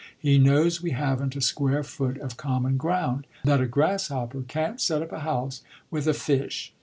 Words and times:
He 0.17 0.39
knows 0.39 0.81
we 0.81 0.93
haven't 0.97 1.35
a 1.35 1.41
square 1.41 1.83
foot 1.83 2.17
of 2.21 2.35
common 2.35 2.75
ground 2.77 3.27
that 3.43 3.61
a 3.61 3.67
grasshopper 3.67 4.41
can't 4.41 4.81
set 4.81 5.03
up 5.03 5.11
a 5.11 5.19
house 5.19 5.61
with 5.91 6.07
a 6.07 6.13
fish. 6.15 6.73